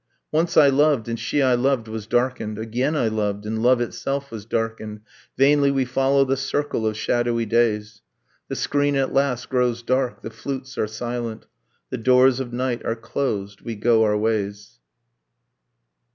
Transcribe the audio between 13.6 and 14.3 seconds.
We go our